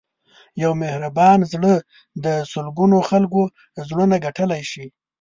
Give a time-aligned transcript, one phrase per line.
[0.63, 1.73] یو مهربان زړه
[2.25, 3.41] د سلګونو خلکو
[3.87, 4.85] زړونه ګټلی شي.